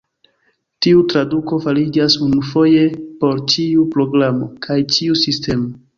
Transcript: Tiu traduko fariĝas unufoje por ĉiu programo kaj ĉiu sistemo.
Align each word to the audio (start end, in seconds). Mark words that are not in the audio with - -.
Tiu 0.85 1.01
traduko 1.11 1.59
fariĝas 1.65 2.17
unufoje 2.29 2.87
por 3.21 3.45
ĉiu 3.53 3.87
programo 3.97 4.49
kaj 4.65 4.79
ĉiu 4.97 5.21
sistemo. 5.27 5.71